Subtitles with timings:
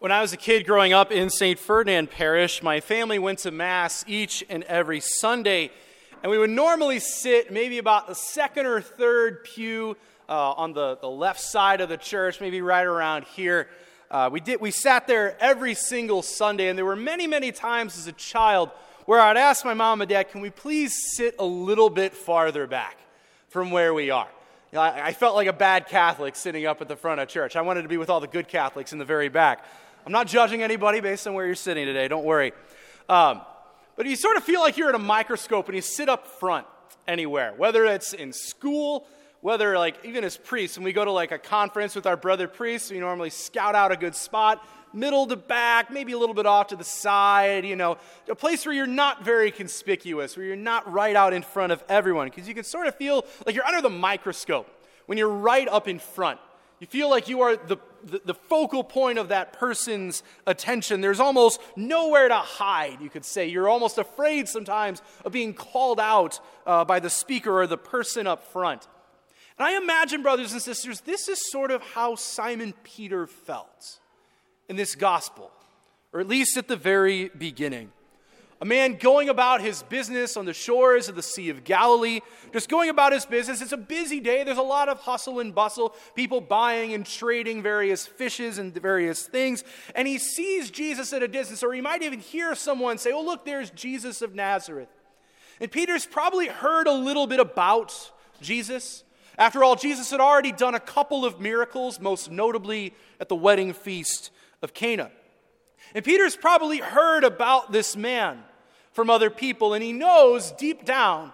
[0.00, 1.58] When I was a kid growing up in St.
[1.58, 5.72] Ferdinand Parish, my family went to Mass each and every Sunday,
[6.22, 9.96] and we would normally sit maybe about the second or third pew
[10.28, 13.66] uh, on the, the left side of the church, maybe right around here.
[14.08, 17.98] Uh, we, did, we sat there every single Sunday, and there were many, many times
[17.98, 18.70] as a child
[19.06, 22.68] where I'd ask my mom and dad, can we please sit a little bit farther
[22.68, 22.98] back
[23.48, 24.28] from where we are?
[24.72, 27.56] I felt like a bad Catholic sitting up at the front of church.
[27.56, 29.64] I wanted to be with all the good Catholics in the very back.
[30.06, 32.52] I'm not judging anybody based on where you're sitting today, don't worry.
[33.08, 33.42] Um,
[33.96, 36.66] but you sort of feel like you're at a microscope and you sit up front
[37.06, 39.06] anywhere, whether it's in school,
[39.40, 42.48] whether like even as priests, when we go to like a conference with our brother
[42.48, 46.46] priests, we normally scout out a good spot, middle to back, maybe a little bit
[46.46, 50.56] off to the side, you know, a place where you're not very conspicuous, where you're
[50.56, 53.66] not right out in front of everyone, because you can sort of feel like you're
[53.66, 54.68] under the microscope
[55.06, 56.38] when you're right up in front.
[56.80, 61.00] You feel like you are the, the, the, focal point of that person's attention.
[61.00, 63.46] There's almost nowhere to hide, you could say.
[63.46, 68.26] You're almost afraid sometimes of being called out uh, by the speaker or the person
[68.26, 68.86] up front.
[69.58, 73.98] And I imagine, brothers and sisters, this is sort of how Simon Peter felt
[74.68, 75.50] in this gospel,
[76.12, 77.90] or at least at the very beginning
[78.60, 82.20] a man going about his business on the shores of the Sea of Galilee,
[82.52, 83.62] just going about his business.
[83.62, 84.42] It's a busy day.
[84.42, 89.26] There's a lot of hustle and bustle, people buying and trading various fishes and various
[89.26, 89.62] things.
[89.94, 93.22] And he sees Jesus at a distance, or he might even hear someone say, Oh,
[93.22, 94.88] look, there's Jesus of Nazareth.
[95.60, 99.04] And Peter's probably heard a little bit about Jesus.
[99.36, 103.72] After all, Jesus had already done a couple of miracles, most notably at the wedding
[103.72, 104.30] feast
[104.62, 105.12] of Cana.
[105.94, 108.42] And Peter's probably heard about this man
[108.98, 111.32] from other people, and he knows deep down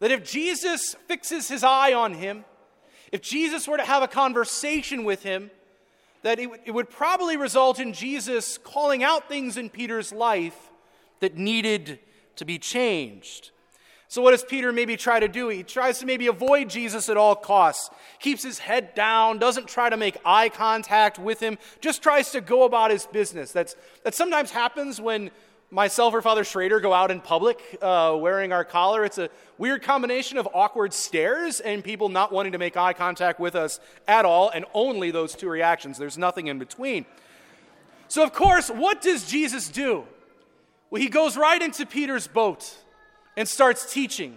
[0.00, 2.44] that if Jesus fixes his eye on him,
[3.10, 5.50] if Jesus were to have a conversation with him,
[6.20, 10.70] that it, it would probably result in Jesus calling out things in Peter's life
[11.20, 11.98] that needed
[12.36, 13.52] to be changed.
[14.08, 15.48] So, what does Peter maybe try to do?
[15.48, 19.88] He tries to maybe avoid Jesus at all costs, keeps his head down, doesn't try
[19.88, 23.50] to make eye contact with him, just tries to go about his business.
[23.50, 25.30] That's, that sometimes happens when
[25.72, 29.04] myself or Father Schrader go out in public uh, wearing our collar.
[29.04, 33.40] It's a weird combination of awkward stares and people not wanting to make eye contact
[33.40, 35.96] with us at all, and only those two reactions.
[35.96, 37.06] There's nothing in between.
[38.06, 40.04] So, of course, what does Jesus do?
[40.90, 42.76] Well, he goes right into Peter's boat
[43.34, 44.36] and starts teaching.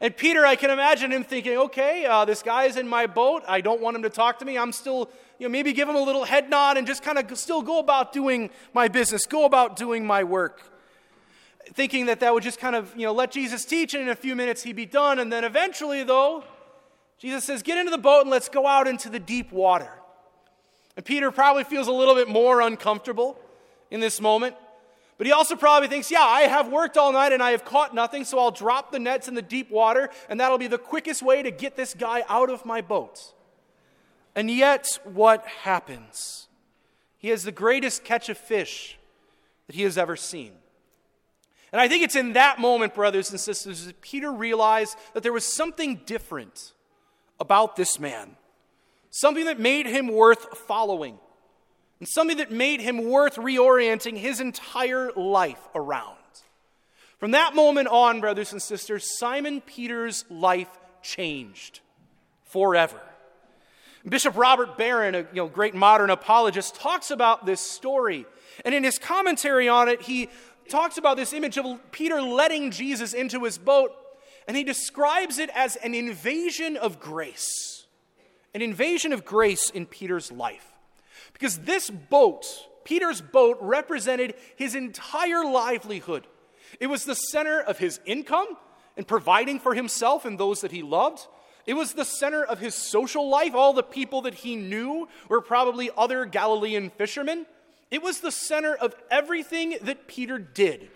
[0.00, 3.42] And Peter, I can imagine him thinking, okay, uh, this guy is in my boat.
[3.46, 4.58] I don't want him to talk to me.
[4.58, 7.38] I'm still, you know, maybe give him a little head nod and just kind of
[7.38, 10.60] still go about doing my business, go about doing my work.
[11.72, 14.16] Thinking that that would just kind of, you know, let Jesus teach and in a
[14.16, 15.18] few minutes he'd be done.
[15.18, 16.44] And then eventually, though,
[17.18, 19.90] Jesus says, get into the boat and let's go out into the deep water.
[20.96, 23.38] And Peter probably feels a little bit more uncomfortable
[23.90, 24.56] in this moment.
[25.16, 27.94] But he also probably thinks, yeah, I have worked all night and I have caught
[27.94, 31.22] nothing, so I'll drop the nets in the deep water, and that'll be the quickest
[31.22, 33.32] way to get this guy out of my boat.
[34.34, 36.48] And yet, what happens?
[37.16, 38.98] He has the greatest catch of fish
[39.66, 40.52] that he has ever seen.
[41.72, 45.32] And I think it's in that moment, brothers and sisters, that Peter realized that there
[45.32, 46.72] was something different
[47.40, 48.36] about this man,
[49.10, 51.18] something that made him worth following
[51.98, 56.16] and something that made him worth reorienting his entire life around.
[57.18, 60.68] From that moment on, brothers and sisters, Simon Peter's life
[61.02, 61.80] changed
[62.44, 63.00] forever.
[64.06, 68.26] Bishop Robert Barron, a you know, great modern apologist, talks about this story.
[68.64, 70.28] And in his commentary on it, he
[70.68, 73.92] talks about this image of Peter letting Jesus into his boat,
[74.46, 77.86] and he describes it as an invasion of grace.
[78.52, 80.73] An invasion of grace in Peter's life.
[81.44, 82.46] Because this boat,
[82.84, 86.26] Peter's boat, represented his entire livelihood.
[86.80, 88.56] It was the center of his income
[88.96, 91.26] and providing for himself and those that he loved.
[91.66, 93.54] It was the center of his social life.
[93.54, 97.44] All the people that he knew were probably other Galilean fishermen.
[97.90, 100.88] It was the center of everything that Peter did.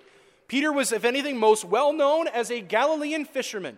[0.46, 3.76] Peter was, if anything, most well known as a Galilean fisherman,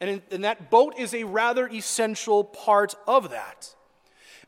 [0.00, 3.74] and, in, and that boat is a rather essential part of that.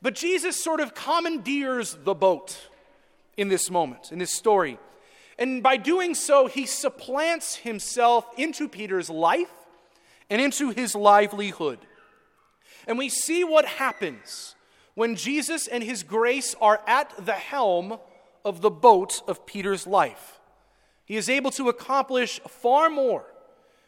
[0.05, 2.69] But Jesus sort of commandeers the boat
[3.39, 4.79] in this moment, in this story.
[5.39, 9.51] And by doing so, he supplants himself into Peter's life
[10.29, 11.79] and into his livelihood.
[12.87, 14.55] And we see what happens
[14.95, 17.99] when Jesus and his grace are at the helm
[18.45, 20.39] of the boat of Peter's life.
[21.07, 23.25] He is able to accomplish far more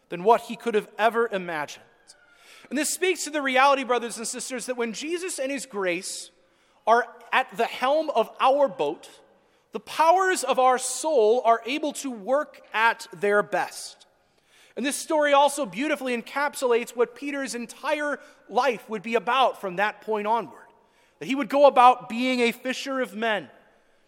[0.08, 1.84] than what he could have ever imagined.
[2.68, 6.30] And this speaks to the reality, brothers and sisters, that when Jesus and his grace
[6.86, 9.08] are at the helm of our boat,
[9.72, 14.06] the powers of our soul are able to work at their best.
[14.76, 20.02] And this story also beautifully encapsulates what Peter's entire life would be about from that
[20.02, 20.66] point onward.
[21.18, 23.48] That he would go about being a fisher of men,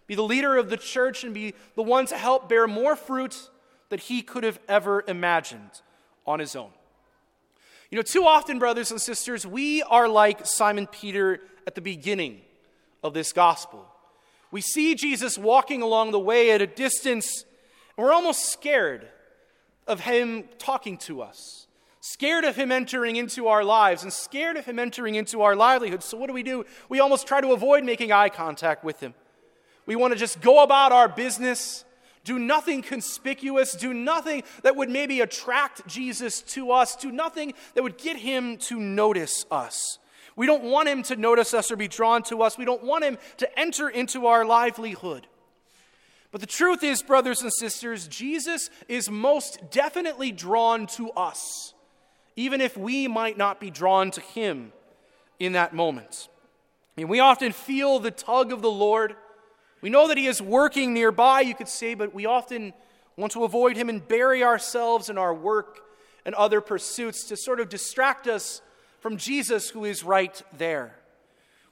[0.07, 3.51] be the leader of the church, and be the one to help bear more fruit
[3.89, 5.83] that he could have ever imagined
[6.27, 6.71] on his own.
[7.91, 12.43] You know, too often, brothers and sisters, we are like Simon Peter at the beginning
[13.03, 13.87] of this gospel.
[14.51, 17.45] We see Jesus walking along the way at a distance,
[17.97, 19.09] and we're almost scared
[19.87, 21.67] of him talking to us,
[22.01, 26.03] scared of him entering into our lives, and scared of him entering into our livelihood.
[26.03, 26.67] So, what do we do?
[26.91, 29.15] We almost try to avoid making eye contact with him.
[29.87, 31.87] We want to just go about our business
[32.29, 33.73] do nothing conspicuous.
[33.73, 36.95] Do nothing that would maybe attract Jesus to us.
[36.95, 39.99] Do nothing that would get him to notice us.
[40.37, 42.59] We don't want him to notice us or be drawn to us.
[42.59, 45.27] We don't want him to enter into our livelihood.
[46.31, 51.73] But the truth is, brothers and sisters, Jesus is most definitely drawn to us,
[52.37, 54.73] even if we might not be drawn to him
[55.41, 56.29] in that moment.
[56.95, 59.17] I mean, we often feel the tug of the Lord
[59.81, 62.73] we know that He is working nearby, you could say, but we often
[63.17, 65.81] want to avoid Him and bury ourselves in our work
[66.25, 68.61] and other pursuits to sort of distract us
[69.01, 70.95] from Jesus, who is right there.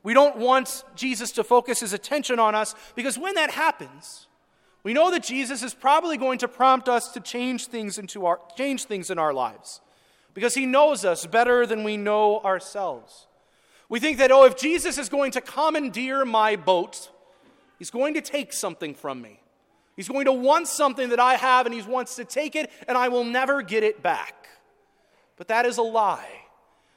[0.03, 4.29] We don't want Jesus to focus His attention on us because when that happens,
[4.85, 8.41] we know that Jesus is probably going to prompt us to change things, into our,
[8.57, 9.81] change things in our lives
[10.33, 13.27] because He knows us better than we know ourselves.
[13.89, 17.11] We think that, oh, if Jesus is going to commandeer my boat,
[17.79, 19.41] He's going to take something from me.
[19.97, 22.99] He's going to want something that I have, and he wants to take it, and
[22.99, 24.49] I will never get it back.
[25.37, 26.29] But that is a lie.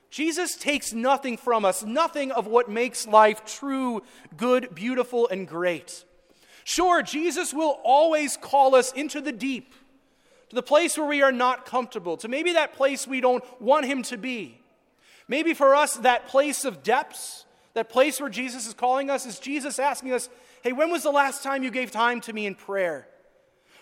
[0.09, 4.01] Jesus takes nothing from us, nothing of what makes life true,
[4.35, 6.03] good, beautiful, and great.
[6.63, 9.73] Sure, Jesus will always call us into the deep,
[10.49, 13.85] to the place where we are not comfortable, to maybe that place we don't want
[13.85, 14.59] him to be.
[15.27, 17.45] Maybe for us, that place of depths,
[17.79, 20.29] that place where Jesus is calling us, is Jesus asking us,
[20.61, 23.07] Hey, when was the last time you gave time to me in prayer?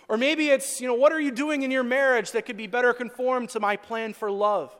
[0.08, 2.68] Or maybe it's, you know, what are you doing in your marriage that could be
[2.68, 4.74] better conformed to my plan for love?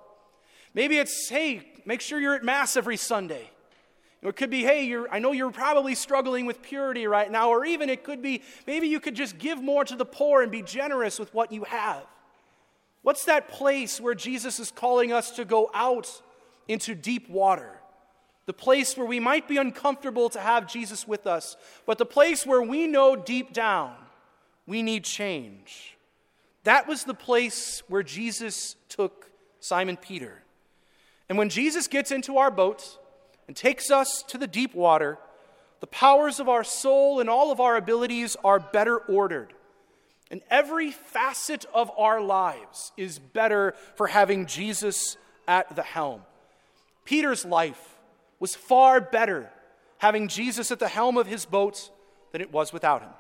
[0.73, 3.50] Maybe it's, hey, make sure you're at Mass every Sunday.
[4.23, 7.50] Or it could be, hey, I know you're probably struggling with purity right now.
[7.50, 10.53] Or even it could be, maybe you could just give more to the poor and
[10.53, 12.06] be generous with what you have.
[13.03, 16.09] What's that place where Jesus is calling us to go out
[16.69, 17.78] into deep water?
[18.49, 21.55] The place where we might be uncomfortable to have Jesus with us,
[21.85, 23.95] but the place where we know deep down
[24.67, 25.99] we need change.
[26.65, 29.31] That was the place where Jesus took
[29.61, 30.43] Simon Peter.
[31.29, 32.99] And when Jesus gets into our boat
[33.49, 35.19] and takes us to the deep water,
[35.81, 39.53] the powers of our soul and all of our abilities are better ordered.
[40.31, 46.23] And every facet of our lives is better for having Jesus at the helm.
[47.05, 47.98] Peter's life
[48.40, 49.50] was far better
[49.99, 51.90] having Jesus at the helm of his boat
[52.32, 53.11] than it was without him.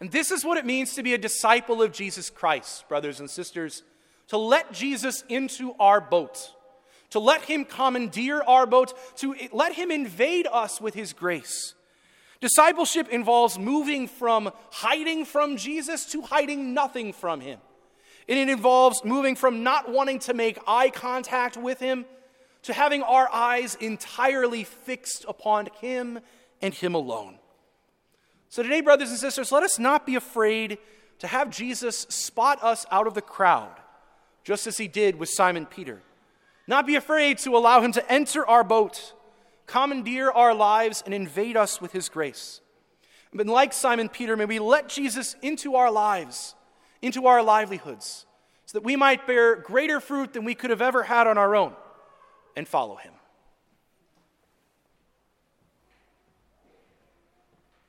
[0.00, 3.30] And this is what it means to be a disciple of Jesus Christ, brothers and
[3.30, 3.82] sisters,
[4.28, 6.52] to let Jesus into our boat,
[7.10, 11.74] to let him commandeer our boat, to let him invade us with his grace.
[12.40, 17.60] Discipleship involves moving from hiding from Jesus to hiding nothing from him.
[18.28, 22.04] And it involves moving from not wanting to make eye contact with him
[22.62, 26.20] to having our eyes entirely fixed upon Him
[26.60, 27.38] and Him alone.
[28.48, 30.78] So, today, brothers and sisters, let us not be afraid
[31.18, 33.74] to have Jesus spot us out of the crowd,
[34.44, 36.00] just as He did with Simon Peter.
[36.66, 39.14] Not be afraid to allow Him to enter our boat,
[39.66, 42.60] commandeer our lives, and invade us with His grace.
[43.34, 46.54] But like Simon Peter, may we let Jesus into our lives,
[47.00, 48.26] into our livelihoods,
[48.66, 51.56] so that we might bear greater fruit than we could have ever had on our
[51.56, 51.72] own
[52.56, 53.12] and follow him.